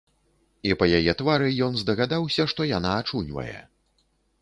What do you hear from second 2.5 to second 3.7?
што яна ачуньвае.